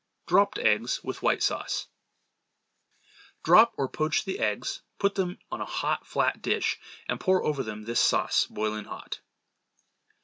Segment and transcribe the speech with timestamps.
[0.25, 1.85] Dropped Eggs with White Sauce.
[3.43, 7.61] Drop or poach the eggs; put them on a hot, flat dish and pour over
[7.61, 9.19] them this sauce boiling hot.